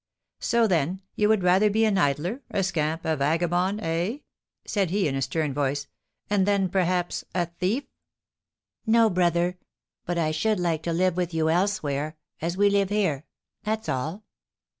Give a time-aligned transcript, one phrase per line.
[0.39, 4.17] "So, then, you would rather be an idler, a scamp, a vagabond, eh?"
[4.65, 5.85] said he, in a stern voice;
[6.27, 7.83] "and then, perhaps, a thief?"
[8.87, 9.59] "No, brother;
[10.07, 13.25] but I should like to live with you elsewhere, as we live here,
[13.61, 14.23] that's all."